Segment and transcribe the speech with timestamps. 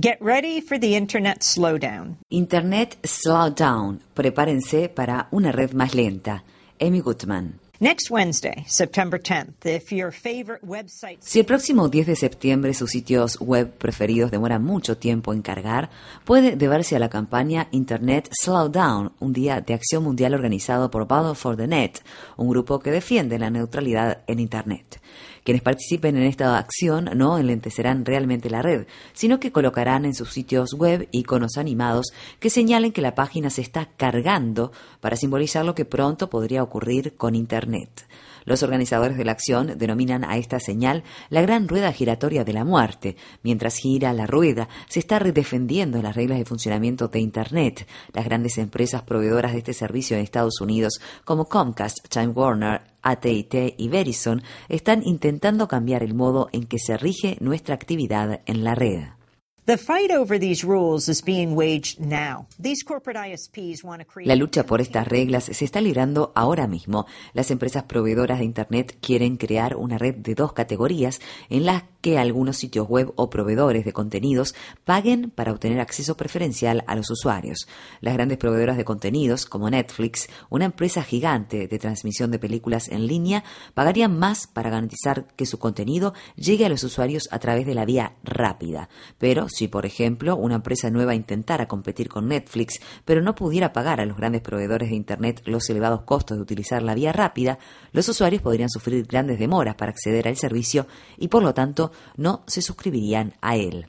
[0.00, 2.18] Get ready for the Internet slowdown.
[2.30, 3.98] Internet Slowdown.
[4.14, 6.44] Prepárense para una red más lenta.
[6.80, 7.58] Amy Goodman.
[7.80, 12.90] Next Wednesday, September 10th, if your favorite website Si el próximo 10 de septiembre sus
[12.90, 15.90] sitios web preferidos demoran mucho tiempo en cargar,
[16.24, 21.34] puede deberse a la campaña Internet Slowdown, un día de acción mundial organizado por Battle
[21.34, 22.00] for the Net,
[22.36, 25.00] un grupo que defiende la neutralidad en Internet.
[25.48, 30.30] Quienes participen en esta acción no enlentecerán realmente la red, sino que colocarán en sus
[30.30, 35.74] sitios web iconos animados que señalen que la página se está cargando para simbolizar lo
[35.74, 37.88] que pronto podría ocurrir con Internet.
[38.48, 42.64] Los organizadores de la acción denominan a esta señal la gran rueda giratoria de la
[42.64, 43.16] muerte.
[43.42, 47.86] Mientras gira la rueda, se está redefendiendo las reglas de funcionamiento de Internet.
[48.14, 53.74] Las grandes empresas proveedoras de este servicio en Estados Unidos, como Comcast, Time Warner, AT&T
[53.76, 58.74] y Verizon, están intentando cambiar el modo en que se rige nuestra actividad en la
[58.74, 59.17] red.
[64.26, 67.04] La lucha por estas reglas se está librando ahora mismo.
[67.34, 71.20] Las empresas proveedoras de Internet quieren crear una red de dos categorías
[71.50, 74.54] en las que algunos sitios web o proveedores de contenidos
[74.86, 77.68] paguen para obtener acceso preferencial a los usuarios.
[78.00, 83.06] Las grandes proveedoras de contenidos, como Netflix, una empresa gigante de transmisión de películas en
[83.06, 87.74] línea, pagarían más para garantizar que su contenido llegue a los usuarios a través de
[87.74, 88.88] la vía rápida.
[89.18, 94.00] Pero si, por ejemplo, una empresa nueva intentara competir con Netflix, pero no pudiera pagar
[94.00, 97.58] a los grandes proveedores de Internet los elevados costos de utilizar la vía rápida,
[97.92, 100.86] los usuarios podrían sufrir grandes demoras para acceder al servicio
[101.18, 103.88] y, por lo tanto, no se suscribirían a él.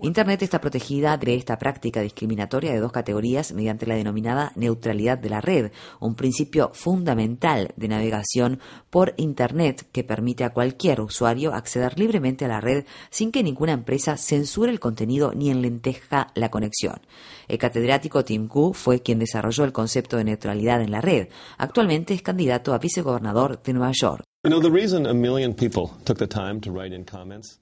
[0.00, 5.28] Internet está protegida de esta práctica discriminatoria de dos categorías mediante la denominada neutralidad de
[5.28, 11.98] la red, un principio fundamental de navegación por Internet que permite a cualquier usuario acceder
[11.98, 17.02] libremente a la red sin que ninguna empresa censure el contenido ni enlenteja la conexión.
[17.46, 21.28] El catedrático Tim Ku fue quien desarrolló el concepto de neutralidad en la red.
[21.58, 24.24] Actualmente es candidato a vicegobernador de Nueva York.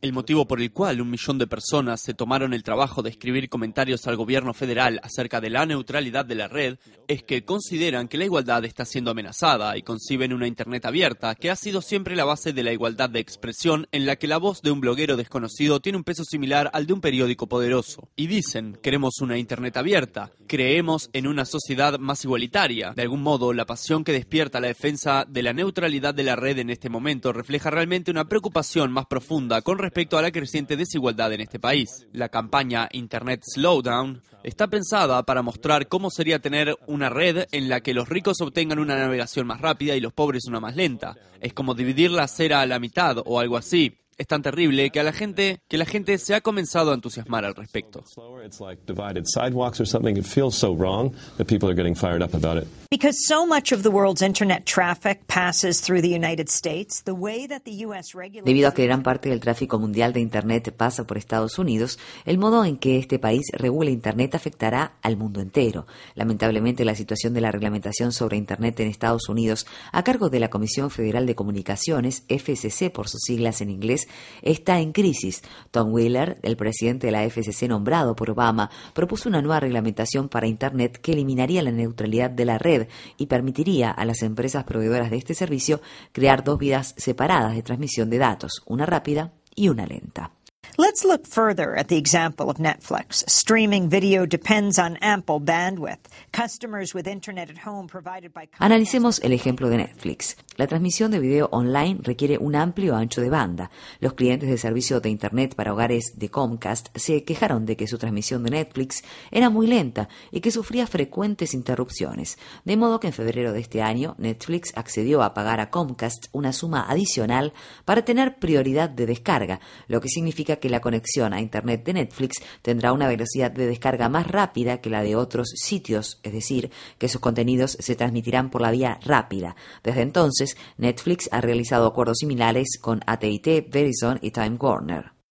[0.00, 3.48] El motivo por el cual un millón de personas se tomaron el trabajo de escribir
[3.48, 8.18] comentarios al gobierno federal acerca de la neutralidad de la red es que consideran que
[8.18, 12.24] la igualdad está siendo amenazada y conciben una Internet abierta que ha sido siempre la
[12.24, 15.78] base de la igualdad de expresión en la que la voz de un bloguero desconocido
[15.78, 18.08] tiene un peso similar al de un periódico poderoso.
[18.16, 22.92] Y dicen, queremos una Internet abierta, creemos en una sociedad más igualitaria.
[22.96, 26.58] De algún modo, la pasión que despierta la defensa de la neutralidad de la red
[26.58, 31.32] en este momento refleja realmente una preocupación más profunda con respecto a la creciente desigualdad
[31.32, 32.06] en este país.
[32.12, 37.80] La campaña Internet Slowdown está pensada para mostrar cómo sería tener una red en la
[37.80, 41.16] que los ricos obtengan una navegación más rápida y los pobres una más lenta.
[41.40, 43.98] Es como dividir la acera a la mitad o algo así.
[44.22, 47.44] Es tan terrible que a la gente que la gente se ha comenzado a entusiasmar
[47.44, 48.04] al respecto.
[48.06, 48.46] slower.
[48.46, 50.16] It's like divided sidewalks or something.
[50.16, 52.68] It feels so wrong that people are getting fired up about it.
[52.88, 57.02] because so much of the world's internet traffic passes through the United States.
[57.02, 60.20] The way that the US regulates Debido a que gran parte del tráfico mundial de
[60.20, 65.16] Internet pasa por Estados Unidos, el modo en que este país regula Internet afectará al
[65.16, 65.86] mundo entero.
[66.14, 70.50] Lamentablemente, la situación de la reglamentación sobre Internet en Estados Unidos, a cargo de la
[70.50, 74.06] Comisión Federal de Comunicaciones, FCC por sus siglas en inglés,
[74.42, 75.42] está en crisis.
[75.70, 80.46] Tom Wheeler, el presidente de la FCC nombrado por Obama, propuso una nueva reglamentación para
[80.46, 85.16] Internet que eliminaría la neutralidad de la red y permitiría a las empresas proveedoras de
[85.16, 85.80] este servicio
[86.12, 90.32] crear dos vías separadas de transmisión de datos, una rápida y una lenta.
[90.78, 93.28] Let's look further at the example of Netflix.
[93.28, 96.08] Streaming video depends on ample bandwidth.
[96.32, 100.34] Customers with internet at home provided by Comcast Analicemos el ejemplo de Netflix.
[100.56, 103.70] La transmisión de video online requiere un amplio ancho de banda.
[104.00, 107.98] Los clientes de servicio de Internet para hogares de Comcast se quejaron de que su
[107.98, 112.38] transmisión de Netflix era muy lenta y que sufría frecuentes interrupciones.
[112.64, 116.54] De modo que en febrero de este año, Netflix accedió a pagar a Comcast una
[116.54, 117.52] suma adicional
[117.84, 122.36] para tener prioridad de descarga, lo que significa que la conexión a Internet de Netflix
[122.62, 127.08] tendrá una velocidad de descarga más rápida que la de otros sitios, es decir, que
[127.08, 129.56] sus contenidos se transmitirán por la vía rápida.
[129.82, 135.21] Desde entonces, Netflix ha realizado acuerdos similares con AT&T, Verizon y Time Warner.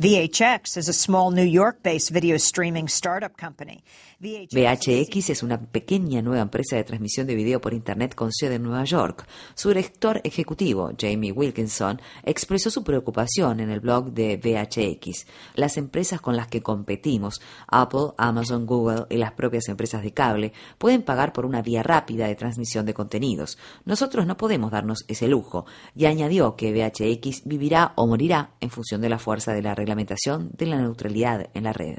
[0.00, 3.84] VHX is a small New York-based video streaming startup company.
[4.20, 8.62] VHX es una pequeña nueva empresa de transmisión de video por Internet con sede en
[8.62, 9.26] Nueva York.
[9.54, 15.26] Su director ejecutivo, Jamie Wilkinson, expresó su preocupación en el blog de VHX.
[15.54, 20.52] Las empresas con las que competimos, Apple, Amazon, Google y las propias empresas de cable,
[20.78, 23.58] pueden pagar por una vía rápida de transmisión de contenidos.
[23.84, 25.66] Nosotros no podemos darnos ese lujo.
[25.94, 30.50] Y añadió que VHX vivirá o morirá en función de la fuerza de la reglamentación
[30.56, 31.98] de la neutralidad en la red.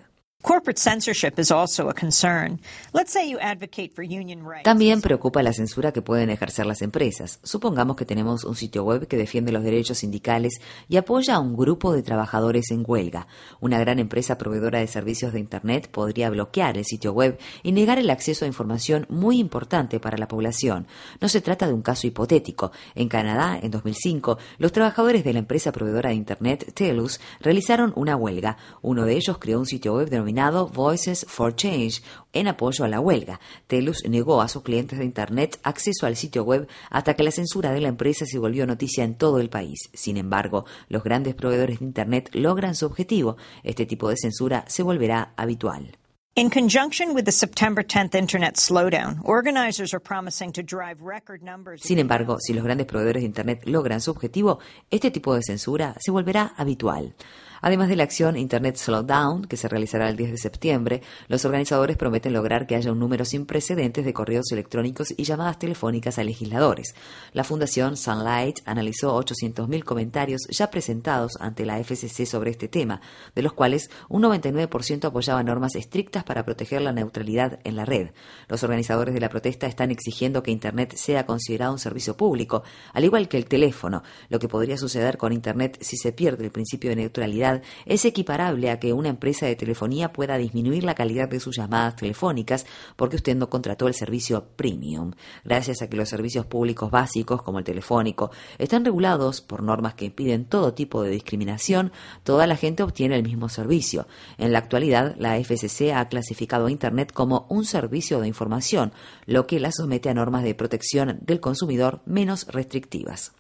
[4.64, 7.40] También preocupa la censura que pueden ejercer las empresas.
[7.42, 11.58] Supongamos que tenemos un sitio web que defiende los derechos sindicales y apoya a un
[11.58, 13.26] grupo de trabajadores en huelga.
[13.60, 17.98] Una gran empresa proveedora de servicios de Internet podría bloquear el sitio web y negar
[17.98, 20.86] el acceso a información muy importante para la población.
[21.22, 22.72] No se trata de un caso hipotético.
[22.94, 28.16] En Canadá, en 2005, los trabajadores de la empresa proveedora de Internet, TELUS, realizaron una
[28.16, 28.58] huelga.
[28.84, 32.02] Uno de ellos creó un sitio web denominado Voices for Change
[32.34, 33.40] en apoyo a la huelga.
[33.68, 37.72] Telus negó a sus clientes de Internet acceso al sitio web hasta que la censura
[37.72, 39.90] de la empresa se volvió noticia en todo el país.
[39.94, 43.38] Sin embargo, los grandes proveedores de Internet logran su objetivo.
[43.64, 45.98] Este tipo de censura se volverá habitual.
[46.38, 51.82] In conjunction with the September 10th internet slowdown, organizers are promising to drive record numbers.
[51.82, 54.60] Sin embargo, si los grandes proveedores de internet logran su objetivo,
[54.92, 57.16] este tipo de censura se volverá habitual.
[57.62, 61.98] Además de la acción Internet Slowdown, que se realizará el 10 de septiembre, los organizadores
[61.98, 66.24] prometen lograr que haya un número sin precedentes de correos electrónicos y llamadas telefónicas a
[66.24, 66.96] legisladores.
[67.34, 73.02] La Fundación Sunlight analizó 800.000 comentarios ya presentados ante la FCC sobre este tema,
[73.34, 78.10] de los cuales un 99% apoyaba normas estrictas para proteger la neutralidad en la red.
[78.48, 82.64] Los organizadores de la protesta están exigiendo que Internet sea considerado un servicio público,
[82.94, 86.52] al igual que el teléfono, lo que podría suceder con Internet si se pierde el
[86.52, 91.30] principio de neutralidad es equiparable a que una empresa de telefonía pueda disminuir la calidad
[91.30, 95.12] de sus llamadas telefónicas porque usted no contrató el servicio premium.
[95.44, 100.06] Gracias a que los servicios públicos básicos, como el telefónico, están regulados por normas que
[100.06, 101.92] impiden todo tipo de discriminación,
[102.24, 104.08] toda la gente obtiene el mismo servicio.
[104.38, 108.94] En la actualidad, la FCC ha clasificado a Internet como un servicio de información,
[109.26, 113.34] lo que la somete a normas de protección del consumidor menos restrictivas.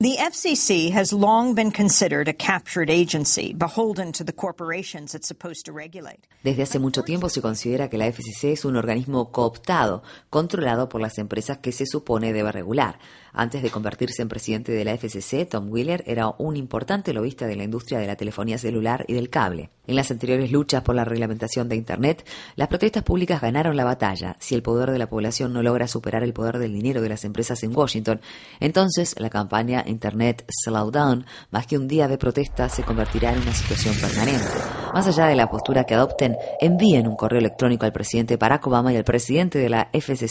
[0.00, 5.66] The FCC has long been considered a captured agency, beholden to the corporations it's supposed
[5.66, 6.26] to regulate.
[6.42, 11.00] Desde hace mucho tiempo se considera que la FCC es un organismo cooptado, controlado por
[11.00, 12.98] las empresas que se supone debe regular.
[13.32, 17.56] Antes de convertirse en presidente de la FCC, Tom Wheeler era un importante lobista de
[17.56, 19.70] la industria de la telefonía celular y del cable.
[19.86, 22.24] En las anteriores luchas por la reglamentación de Internet,
[22.56, 24.36] las protestas públicas ganaron la batalla.
[24.38, 27.24] Si el poder de la población no logra superar el poder del dinero de las
[27.24, 28.20] empresas en Washington,
[28.60, 33.54] entonces la campaña Internet Slowdown, más que un día de protesta, se convertirá en una
[33.54, 34.46] situación permanente.
[34.92, 38.92] Más allá de la postura que adopten, envíen un correo electrónico al presidente Barack Obama
[38.92, 40.28] y al presidente de la FCC